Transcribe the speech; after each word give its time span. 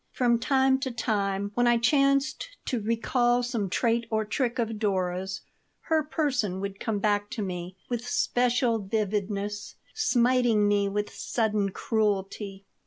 From 0.13 0.39
time 0.39 0.79
to 0.79 0.89
time, 0.89 1.51
when 1.53 1.67
I 1.67 1.77
chanced 1.77 2.49
to 2.65 2.81
recall 2.81 3.43
some 3.43 3.69
trait 3.69 4.07
or 4.09 4.25
trick 4.25 4.57
of 4.57 4.79
Dora's, 4.79 5.41
her 5.81 6.01
person 6.03 6.59
would 6.59 6.79
come 6.79 6.97
back 6.97 7.29
to 7.29 7.43
me 7.43 7.77
with 7.87 8.07
special 8.07 8.79
vividness, 8.79 9.75
smiting 9.93 10.67
me 10.67 10.89
with 10.89 11.13
sudden 11.13 11.69
cruelty. 11.69 12.65